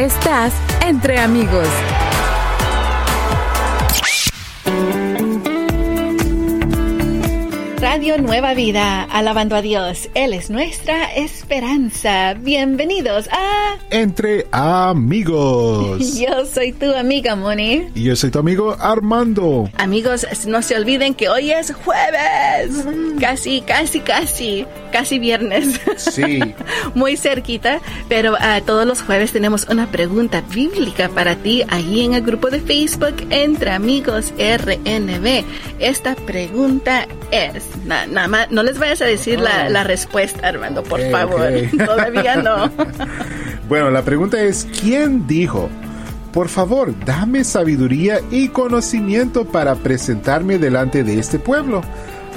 [0.00, 1.68] Estás entre amigos.
[7.80, 10.08] Radio Nueva Vida, alabando a Dios.
[10.14, 12.32] Él es nuestra esperanza.
[12.32, 16.14] Bienvenidos a Entre Amigos.
[16.18, 17.88] Yo soy tu amiga Moni.
[17.94, 19.68] Y yo soy tu amigo Armando.
[19.76, 22.86] Amigos, no se olviden que hoy es jueves.
[23.20, 25.80] Casi, casi, casi, casi viernes.
[25.96, 26.40] Sí.
[26.94, 32.14] Muy cerquita, pero uh, todos los jueves tenemos una pregunta bíblica para ti ahí en
[32.14, 35.44] el grupo de Facebook Entre Amigos RNB.
[35.78, 39.42] Esta pregunta es, na, nada más, no les vayas a decir oh.
[39.42, 41.40] la, la, respuesta, Armando, por favor.
[41.40, 41.68] okay.
[41.86, 42.70] Todavía no.
[43.68, 45.68] bueno, la pregunta es, ¿quién dijo?
[46.32, 51.82] Por favor, dame sabiduría y conocimiento para presentarme delante de este pueblo.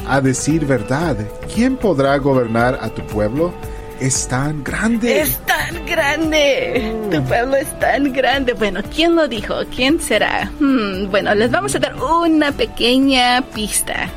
[0.06, 1.18] A decir verdad,
[1.54, 3.54] ¿quién podrá gobernar a tu pueblo?
[4.00, 5.22] Es tan grande.
[5.22, 6.94] Es tan grande.
[6.94, 7.10] Mm.
[7.10, 8.54] Tu pueblo es tan grande.
[8.54, 9.56] Bueno, ¿quién lo dijo?
[9.74, 10.52] ¿Quién será?
[10.60, 14.10] Hmm, bueno, les vamos a dar una pequeña pista.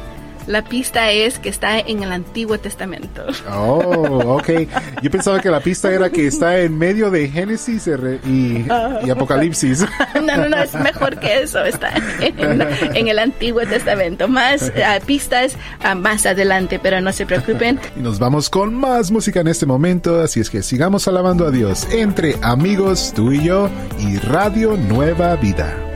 [0.47, 3.25] La pista es que está en el Antiguo Testamento.
[3.53, 4.51] Oh, ok.
[5.03, 7.89] Yo pensaba que la pista era que está en medio de Génesis
[8.25, 8.67] y,
[9.05, 9.85] y Apocalipsis.
[10.17, 11.65] No, no, no, es mejor que eso.
[11.65, 12.63] Está en,
[12.95, 14.29] en el Antiguo Testamento.
[14.29, 17.79] Más uh, pistas uh, más adelante, pero no se preocupen.
[17.97, 21.51] Y nos vamos con más música en este momento, así es que sigamos alabando a
[21.51, 25.96] Dios entre amigos, tú y yo, y Radio Nueva Vida.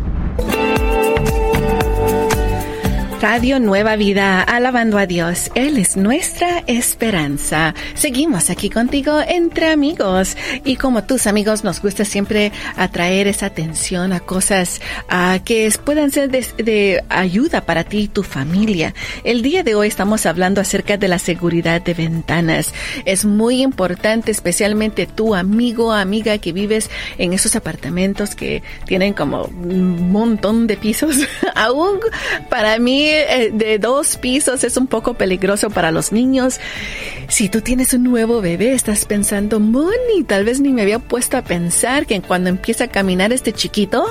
[3.21, 5.51] Radio Nueva Vida, alabando a Dios.
[5.53, 7.75] Él es nuestra esperanza.
[7.93, 10.35] Seguimos aquí contigo entre amigos.
[10.65, 14.81] Y como tus amigos nos gusta siempre atraer esa atención a cosas
[15.45, 18.95] que puedan ser de, de, ayuda para ti y tu familia.
[19.23, 22.73] El día de hoy estamos hablando acerca de la seguridad de ventanas.
[23.05, 29.43] Es muy importante, especialmente tu amigo, amiga que vives en esos apartamentos que tienen como
[29.43, 31.17] un montón de pisos.
[31.55, 31.99] Aún
[32.49, 33.10] para mí
[33.53, 36.59] de dos pisos es un poco peligroso para los niños.
[37.27, 41.37] Si tú tienes un nuevo bebé, estás pensando, Moni, tal vez ni me había puesto
[41.37, 44.05] a pensar que cuando empieza a caminar este chiquito,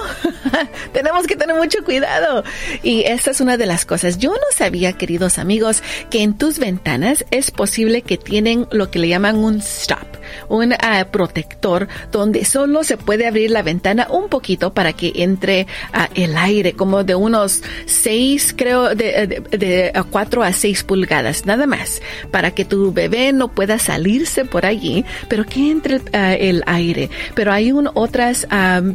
[0.93, 2.45] tenemos que tener mucho cuidado.
[2.83, 4.19] Y esta es una de las cosas.
[4.19, 8.99] Yo no sabía, queridos amigos, que en tus ventanas es posible que tienen lo que
[8.99, 10.07] le llaman un stop,
[10.49, 15.67] un uh, protector donde solo se puede abrir la ventana un poquito para que entre
[15.95, 21.47] uh, el aire, como de unos seis, creo, de, de, de 4 a 6 pulgadas,
[21.47, 26.63] nada más, para que tu bebé no pueda salirse por allí, pero que entre el
[26.67, 27.11] aire.
[27.35, 28.47] Pero hay un, otras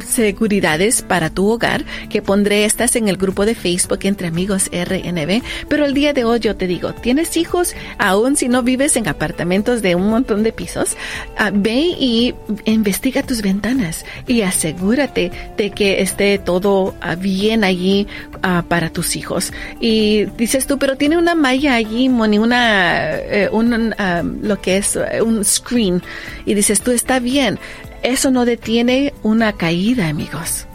[0.06, 5.42] seguridades para tu hogar que pondré estas en el grupo de Facebook entre amigos RNB.
[5.68, 7.74] Pero el día de hoy yo te digo, ¿tienes hijos?
[7.98, 10.96] Aún si no vives en apartamentos de un montón de pisos,
[11.38, 18.06] uh, ve y investiga tus ventanas y asegúrate de que esté todo uh, bien allí
[18.68, 19.52] para tus hijos.
[19.80, 23.94] Y dices tú, pero tiene una malla allí, Moni, una, eh, un,
[24.40, 26.00] lo que es un screen.
[26.46, 27.58] Y dices tú, está bien.
[28.02, 30.66] Eso no detiene una caída, amigos.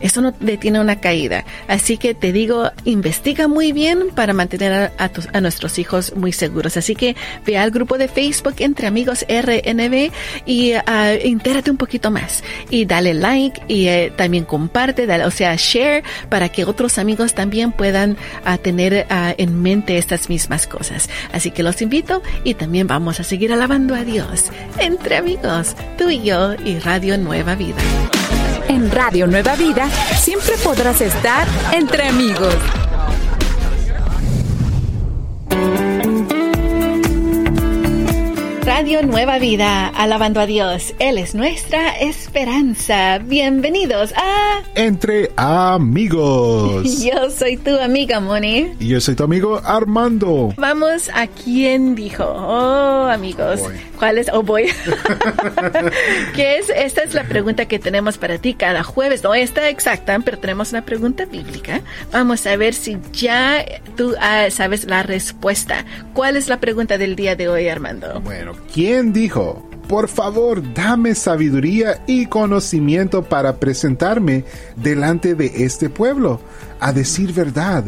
[0.00, 1.44] Eso no detiene una caída.
[1.68, 6.76] Así que te digo, investiga muy bien para mantener a, nuestros hijos muy seguros.
[6.76, 7.16] Así que
[7.46, 10.10] ve al grupo de Facebook Entre Amigos RNB
[10.46, 12.42] y uh, entérate un poquito más.
[12.70, 17.34] Y dale like y uh, también comparte, dale, o sea, share para que otros amigos
[17.34, 21.08] también puedan uh, tener en mente estas mismas cosas.
[21.32, 24.50] Así que los invito y también vamos a seguir alabando a Dios.
[24.78, 27.82] Entre amigos, tú y yo y Radio Nueva Vida.
[28.68, 29.88] En Radio Nueva Vida
[30.18, 32.54] siempre podrás estar entre amigos.
[38.76, 40.94] Radio Nueva Vida, alabando a Dios.
[40.98, 43.18] Él es nuestra esperanza.
[43.18, 47.00] Bienvenidos a Entre Amigos.
[47.04, 48.72] Yo soy tu amiga Moni.
[48.80, 50.52] Y yo soy tu amigo Armando.
[50.56, 52.24] Vamos a quién dijo.
[52.24, 53.60] Oh, amigos.
[53.96, 54.28] ¿Cuál es?
[54.32, 54.64] Oh, boy.
[56.34, 56.68] ¿Qué es?
[56.68, 59.22] Esta es la pregunta que tenemos para ti cada jueves.
[59.22, 61.80] No está exacta, pero tenemos una pregunta bíblica.
[62.10, 63.64] Vamos a ver si ya
[63.96, 65.84] tú ah, sabes la respuesta.
[66.12, 68.20] ¿Cuál es la pregunta del día de hoy, Armando?
[68.20, 69.62] Bueno, ¿quién dijo?
[69.88, 74.44] Por favor, dame sabiduría y conocimiento para presentarme
[74.74, 76.40] delante de este pueblo.
[76.80, 77.84] A decir verdad,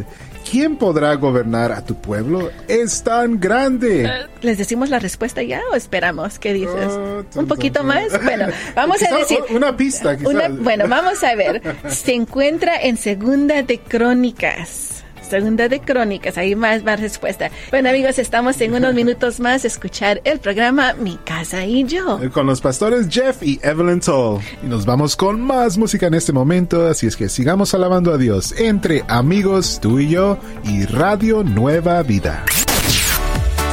[0.49, 2.49] ¿quién podrá gobernar a tu pueblo?
[2.69, 4.09] Es tan grande.
[4.41, 6.39] ¿Les decimos la respuesta ya o esperamos?
[6.39, 6.91] ¿Qué dices?
[6.91, 8.23] Oh, tum, ¿Un poquito tum, más?
[8.23, 8.45] Bueno,
[8.75, 9.39] vamos a decir...
[9.49, 10.33] Una pista, quizás.
[10.33, 11.61] Una, bueno, vamos a ver.
[11.89, 15.03] Se encuentra en Segunda de Crónicas.
[15.27, 17.49] Segunda de Crónicas, ahí más, más respuesta.
[17.71, 22.19] Bueno amigos, estamos en unos minutos más a escuchar el programa Mi Casa y Yo.
[22.31, 24.41] Con los pastores Jeff y Evelyn Toll.
[24.63, 28.17] Y nos vamos con más música en este momento, así es que sigamos alabando a
[28.17, 32.43] Dios entre amigos, tú y yo, y Radio Nueva Vida.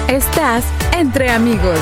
[0.08, 1.80] Estás entre amigos.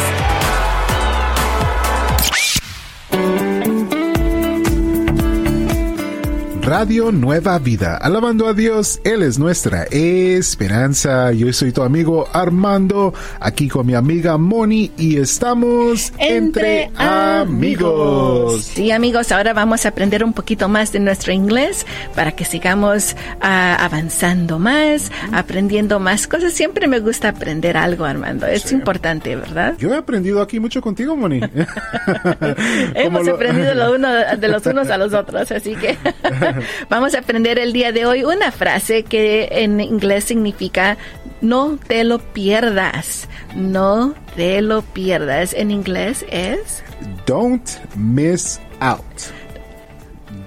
[6.62, 7.96] Radio Nueva Vida.
[7.96, 11.32] Alabando a Dios, Él es nuestra esperanza.
[11.32, 18.62] Yo soy tu amigo Armando, aquí con mi amiga Moni y estamos entre, amigos.
[18.62, 23.16] Sí, amigos, ahora vamos a aprender un poquito más de nuestro inglés para que sigamos
[23.40, 26.52] ah, avanzando más, aprendiendo más cosas.
[26.52, 28.46] Siempre me gusta aprender algo, Armando.
[28.46, 29.74] Es importante, ¿verdad?
[29.78, 31.40] Yo he aprendido aquí mucho contigo, Moni.
[32.94, 35.98] Hemos aprendido lo uno de los unos a los otros, así que
[36.88, 40.96] Vamos a aprender el día de hoy una frase que en inglés significa
[41.40, 43.28] no te lo pierdas.
[43.54, 45.52] No te lo pierdas.
[45.54, 46.82] En inglés es
[47.26, 49.02] Don't miss out.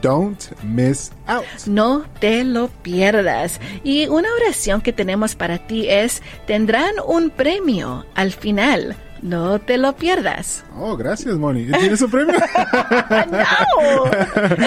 [0.02, 1.46] Don't miss out.
[1.66, 3.60] No te lo pierdas.
[3.84, 8.96] Y una oración que tenemos para ti es, tendrán un premio al final.
[9.22, 10.64] No te lo pierdas.
[10.78, 11.66] Oh, gracias, Moni.
[11.66, 12.36] ¿Tienes un premio?
[13.32, 14.06] no,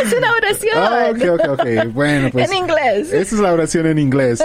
[0.01, 0.83] es una oración.
[1.11, 1.93] Ok, ok, ok.
[1.93, 2.51] Bueno, pues.
[2.51, 3.13] En inglés.
[3.13, 4.43] Esta es la oración en inglés.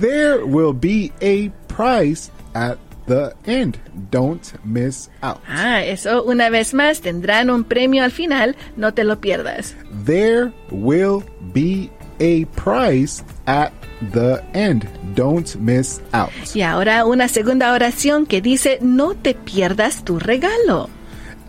[0.00, 2.76] There will be a prize at
[3.06, 3.78] the end.
[4.10, 5.38] Don't miss out.
[5.48, 8.56] Ah, eso una vez más tendrán un premio al final.
[8.76, 9.74] No te lo pierdas.
[10.04, 13.72] There will be a prize at
[14.12, 14.86] the end.
[15.14, 16.30] Don't miss out.
[16.54, 20.88] Y ahora una segunda oración que dice no te pierdas tu regalo.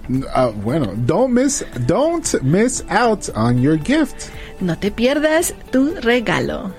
[0.09, 4.29] Uh, bueno, don't miss, don't miss out on your gift.
[4.61, 6.73] No te pierdas tu regalo.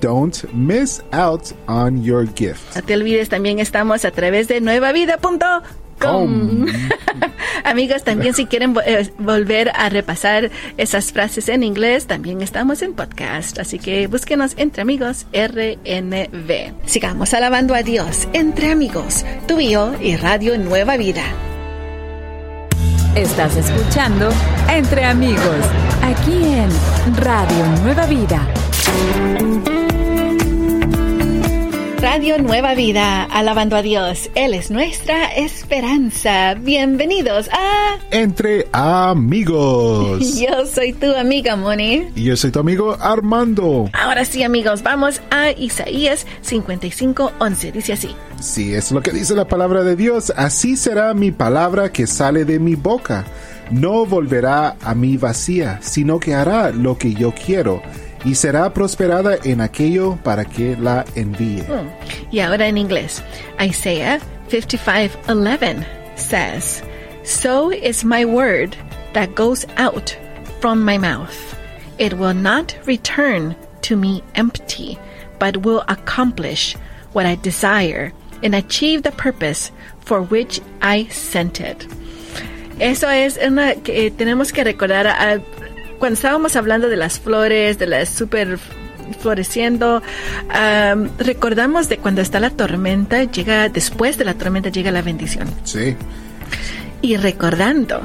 [0.00, 2.74] Don't miss out on your gift.
[2.74, 5.79] No te olvides, también estamos a través de nuevavida.com
[7.64, 12.94] Amigos, también si quieren eh, volver a repasar esas frases en inglés, también estamos en
[12.94, 13.58] podcast.
[13.58, 16.72] Así que búsquenos entre amigos RNV.
[16.86, 19.70] Sigamos alabando a Dios entre amigos, tu y
[20.00, 21.22] y Radio Nueva Vida.
[23.14, 24.30] Estás escuchando
[24.68, 25.66] Entre Amigos,
[26.02, 26.70] aquí en
[27.16, 29.79] Radio Nueva Vida.
[32.00, 34.30] Radio Nueva Vida, alabando a Dios.
[34.34, 36.54] Él es nuestra esperanza.
[36.54, 40.38] Bienvenidos a Entre Amigos.
[40.40, 42.08] Yo soy tu amiga Moni.
[42.16, 43.90] Y yo soy tu amigo Armando.
[43.92, 47.70] Ahora sí, amigos, vamos a Isaías 55:11.
[47.72, 48.16] Dice así.
[48.40, 50.32] Sí, es lo que dice la palabra de Dios.
[50.36, 53.26] Así será mi palabra que sale de mi boca.
[53.70, 57.82] No volverá a mí vacía, sino que hará lo que yo quiero
[58.24, 61.62] y será prosperada en aquello para que la envíe.
[61.62, 61.88] Hmm.
[62.30, 63.22] Y ahora en inglés.
[63.60, 65.84] Isaiah 55:11
[66.16, 66.82] says,
[67.24, 68.76] So is my word
[69.12, 70.16] that goes out
[70.60, 71.56] from my mouth.
[71.98, 74.98] It will not return to me empty,
[75.38, 76.76] but will accomplish
[77.12, 78.12] what I desire
[78.42, 79.70] and achieve the purpose
[80.00, 81.86] for which I sent it.
[82.78, 85.42] Eso es una que eh, tenemos que recordar a,
[86.00, 88.58] cuando estábamos hablando de las flores, de las super
[89.20, 90.02] floreciendo,
[91.18, 95.48] recordamos de cuando está la tormenta, llega, después de la tormenta llega la bendición.
[95.62, 95.94] Sí.
[97.02, 98.00] Y recordando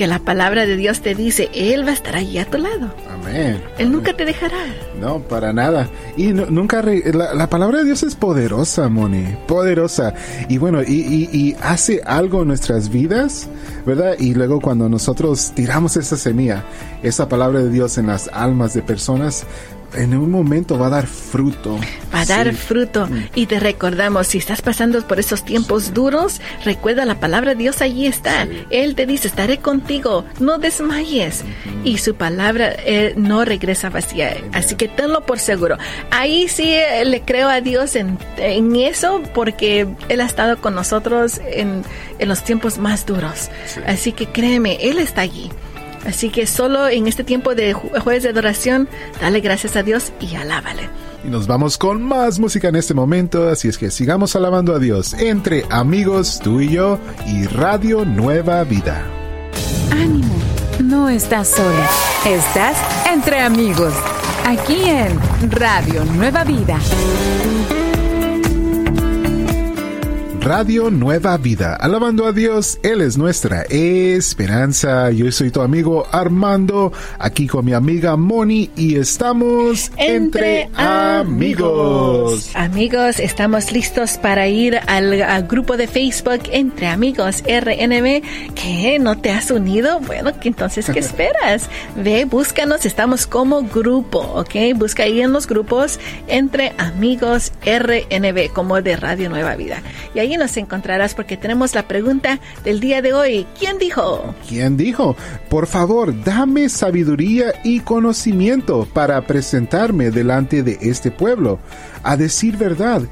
[0.00, 2.90] que la palabra de Dios te dice, Él va a estar allí a tu lado.
[3.10, 3.62] Amén.
[3.76, 4.56] Él nunca te dejará.
[4.98, 5.90] No, para nada.
[6.16, 10.14] Y nunca, la, palabra de Dios es poderosa, Moni, poderosa.
[10.48, 13.46] Y bueno, y, y, hace algo en nuestras vidas,
[13.84, 14.14] ¿verdad?
[14.18, 16.64] Y luego cuando nosotros tiramos esa semilla,
[17.02, 19.44] esa palabra de Dios en las almas de personas,
[19.94, 21.78] en un momento va a dar fruto.
[22.14, 23.06] Va a dar fruto.
[23.06, 23.24] Mm.
[23.34, 27.80] Y te recordamos, si estás pasando por esos tiempos duros, recuerda la palabra de Dios
[27.80, 28.46] allí está.
[28.70, 31.44] Él te dice, estaré contigo, no desmayes.
[31.84, 34.36] Y su palabra eh, no regresa vacía.
[34.52, 35.76] Así que tenlo por seguro.
[36.10, 38.18] Ahí sí eh, le creo a Dios en,
[38.76, 41.82] eso porque Él ha estado con nosotros en,
[42.18, 43.50] en los tiempos más duros.
[43.86, 45.50] Así que créeme, Él está allí.
[46.06, 48.88] Así que solo en este tiempo de jueves de adoración,
[49.20, 50.88] dale gracias a Dios y alábale.
[51.24, 54.78] Y nos vamos con más música en este momento, así es que sigamos alabando a
[54.78, 59.04] Dios entre amigos, tú y yo, y Radio Nueva Vida.
[59.92, 60.34] Ánimo,
[60.82, 61.90] no estás sola,
[62.24, 62.78] estás
[63.12, 63.92] entre amigos,
[64.46, 66.78] aquí en Radio Nueva Vida.
[70.40, 71.76] Radio Nueva Vida.
[71.76, 75.10] Alabando a Dios, Él es nuestra esperanza.
[75.10, 82.52] Yo soy tu amigo Armando, aquí con mi amiga Moni y estamos entre, amigos.
[82.54, 88.22] Amigos, estamos listos para ir al, al, grupo de Facebook Entre Amigos RNB.
[88.54, 88.98] ¿Qué?
[88.98, 90.00] ¿No te has unido?
[90.00, 91.68] Bueno, entonces, ¿qué esperas?
[91.96, 94.54] Ve, búscanos, estamos como grupo, ¿ok?
[94.74, 99.82] Busca ahí en los grupos Entre Amigos RNB, como de Radio Nueva Vida.
[100.14, 103.46] Y ahí nos encontrarás porque tenemos la pregunta del día de hoy.
[103.58, 104.34] ¿Quién dijo?
[104.48, 105.16] ¿Quién dijo?
[105.48, 111.58] Por favor, dame sabiduría y conocimiento para presentarme delante de este pueblo.
[112.02, 113.02] A decir verdad,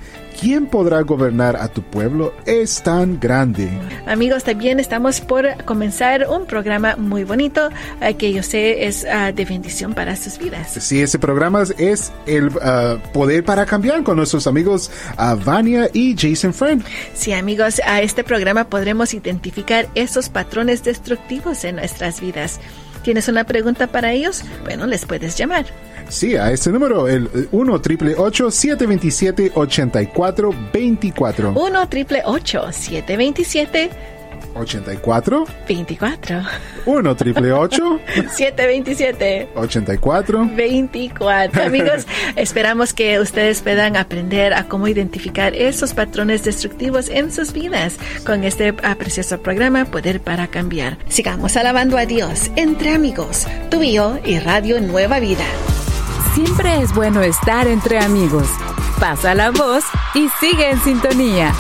[0.41, 2.35] ¿quién podrá gobernar a tu pueblo?
[2.47, 3.69] Es tan grande.
[4.07, 9.35] Amigos, también estamos por comenzar un programa muy bonito uh, que yo sé es uh,
[9.35, 10.71] de bendición para sus vidas.
[10.71, 14.91] Sí, ese programa es el uh, poder para cambiar con nuestros amigos
[15.45, 16.85] Vania y Jason Friend.
[17.15, 22.61] Sí, amigos, a este programa podremos identificar esos patrones destructivos en nuestras vidas.
[23.03, 24.43] ¿Tienes una pregunta para ellos?
[24.65, 25.67] Bueno, les puedes llamar.
[26.09, 33.91] Sí, a este número, el 1 triple 727 8424 1 triple 727
[34.55, 36.43] 84 24
[36.87, 37.53] 1 triple
[38.31, 47.09] 727 84 24 Amigos, esperamos que ustedes puedan aprender a cómo identificar esos patrones destructivos
[47.09, 47.97] en sus vidas.
[48.25, 50.99] Con este precioso programa Poder para Cambiar.
[51.09, 55.45] Sigamos alabando a Dios entre amigos, tú y yo y Radio Nueva Vida.
[56.39, 58.47] Siempre es bueno estar entre amigos.
[59.01, 59.83] Pasa la voz
[60.15, 61.53] y sigue en sintonía.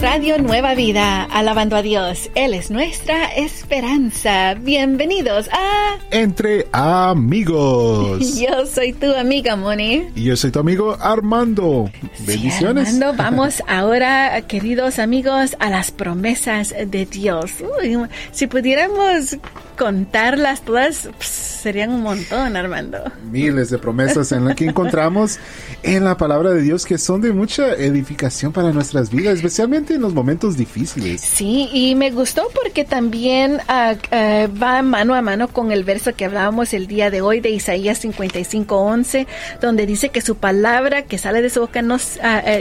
[0.00, 2.30] Radio Nueva Vida, alabando a Dios.
[2.36, 4.54] Él es nuestra esperanza.
[4.54, 8.38] Bienvenidos a Entre Amigos.
[8.40, 10.10] Yo soy tu amiga Moni.
[10.14, 11.90] Y yo soy tu amigo Armando.
[12.20, 12.88] Bendiciones.
[12.88, 17.50] Sí, Armando, vamos ahora, queridos amigos, a las promesas de Dios.
[17.82, 17.98] Uy,
[18.30, 19.36] si pudiéramos
[19.80, 22.98] contarlas todas, pues, serían un montón, Armando.
[23.30, 25.38] Miles de promesas en las que encontramos
[25.82, 30.02] en la palabra de Dios que son de mucha edificación para nuestras vidas, especialmente en
[30.02, 31.22] los momentos difíciles.
[31.22, 36.14] Sí, y me gustó porque también uh, uh, va mano a mano con el verso
[36.14, 39.26] que hablábamos el día de hoy de Isaías 55:11,
[39.62, 41.98] donde dice que su palabra que sale de su boca no, uh,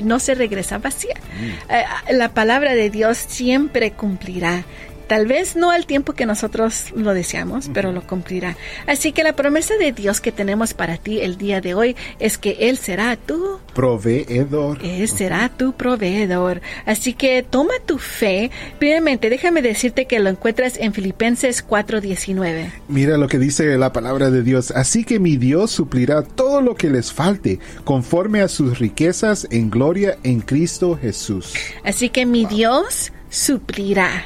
[0.06, 1.16] no se regresa vacía.
[1.40, 2.16] Mm.
[2.18, 4.64] la palabra de Dios siempre cumplirá.
[5.10, 8.56] Tal vez no al tiempo que nosotros lo deseamos, pero lo cumplirá.
[8.86, 12.38] Así que la promesa de Dios que tenemos para ti el día de hoy es
[12.38, 14.78] que Él será tu proveedor.
[14.84, 16.62] Él será tu proveedor.
[16.86, 18.52] Así que toma tu fe.
[18.78, 22.72] Primeramente, déjame decirte que lo encuentras en Filipenses 4:19.
[22.88, 24.70] Mira lo que dice la palabra de Dios.
[24.70, 29.72] Así que mi Dios suplirá todo lo que les falte conforme a sus riquezas en
[29.72, 31.56] gloria en Cristo Jesús.
[31.84, 34.24] Así que mi Dios suplirá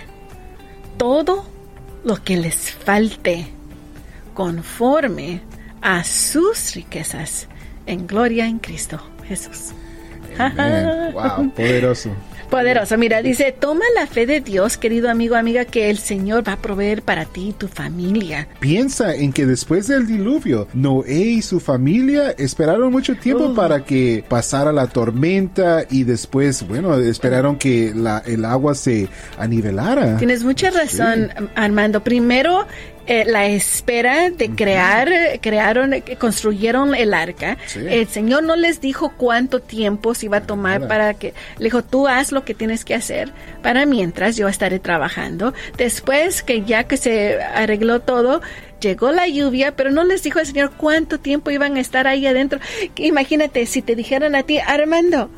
[1.04, 1.44] todo
[2.06, 3.46] lo que les falte
[4.34, 5.42] conforme
[5.82, 7.50] a sus riquezas
[7.86, 9.74] en gloria en Cristo Jesús.
[11.14, 12.10] Wow, poderoso.
[12.50, 12.98] Poderoso.
[12.98, 16.58] Mira, dice, toma la fe de Dios, querido amigo, amiga, que el Señor va a
[16.58, 18.48] proveer para ti y tu familia.
[18.60, 23.56] Piensa en que después del diluvio, Noé y su familia esperaron mucho tiempo uh.
[23.56, 29.08] para que pasara la tormenta y después, bueno, esperaron que la, el agua se
[29.38, 30.18] anivelara.
[30.18, 31.46] Tienes mucha razón, sí.
[31.56, 32.04] Armando.
[32.04, 32.68] Primero,
[33.08, 35.10] eh, la espera de crear,
[35.42, 37.58] crearon, construyeron el arca.
[37.66, 37.80] Sí.
[37.88, 40.88] El Señor no les dijo cuánto tiempo se iba a tomar Nada.
[40.88, 43.32] para que, le dijo, tú haz lo que tienes que hacer
[43.62, 45.54] para mientras yo estaré trabajando.
[45.78, 48.42] Después que ya que se arregló todo,
[48.80, 52.26] llegó la lluvia, pero no les dijo el Señor cuánto tiempo iban a estar ahí
[52.28, 52.60] adentro.
[52.96, 55.30] Imagínate si te dijeran a ti, Armando,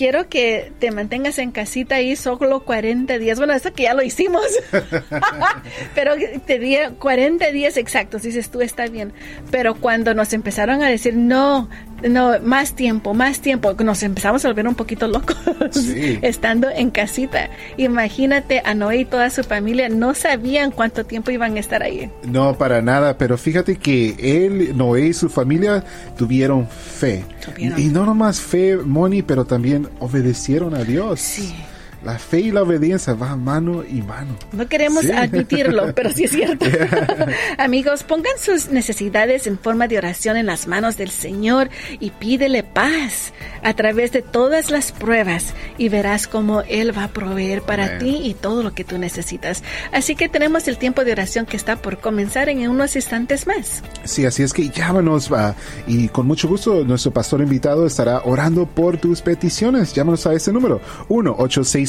[0.00, 3.36] quiero que te mantengas en casita ahí solo 40 días.
[3.36, 4.46] Bueno, eso que ya lo hicimos.
[5.94, 6.14] Pero
[6.46, 8.22] te di 40 días exactos.
[8.22, 9.12] Dices tú, está bien.
[9.50, 11.68] Pero cuando nos empezaron a decir, no,
[12.08, 15.36] no, más tiempo, más tiempo, nos empezamos a volver un poquito locos
[15.70, 16.18] sí.
[16.22, 17.50] estando en casita.
[17.76, 22.10] Imagínate a Noé y toda su familia no sabían cuánto tiempo iban a estar ahí.
[22.24, 25.84] No, para nada, pero fíjate que él, Noé y su familia
[26.16, 27.24] tuvieron fe.
[27.44, 27.80] Tuvieron.
[27.80, 31.20] Y no nomás fe, Moni, pero también obedecieron a Dios.
[31.20, 31.54] Sí.
[32.02, 34.36] La fe y la obediencia van mano y mano.
[34.52, 36.66] No queremos admitirlo, pero sí es cierto.
[37.58, 42.62] Amigos, pongan sus necesidades en forma de oración en las manos del Señor y pídele
[42.62, 47.98] paz a través de todas las pruebas y verás cómo Él va a proveer para
[47.98, 49.62] ti y todo lo que tú necesitas.
[49.92, 53.82] Así que tenemos el tiempo de oración que está por comenzar en unos instantes más.
[54.04, 55.54] Sí, así es que llámanos va,
[55.86, 59.92] y con mucho gusto nuestro pastor invitado estará orando por tus peticiones.
[59.94, 60.80] Llámanos a ese número